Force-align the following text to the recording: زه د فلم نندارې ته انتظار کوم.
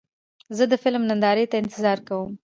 زه 0.57 0.63
د 0.71 0.73
فلم 0.83 1.03
نندارې 1.09 1.45
ته 1.51 1.55
انتظار 1.63 1.97
کوم. 2.07 2.29